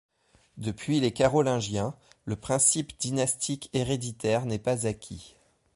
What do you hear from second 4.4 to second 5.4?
n'est pas acquis.